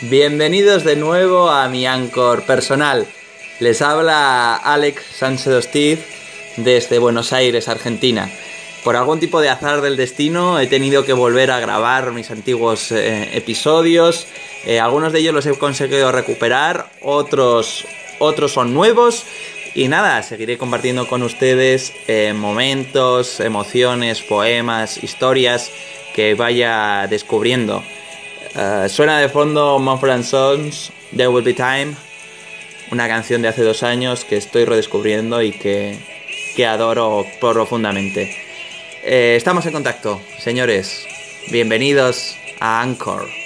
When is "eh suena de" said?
28.56-29.28